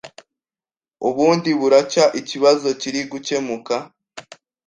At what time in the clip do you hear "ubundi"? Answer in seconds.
1.09-1.49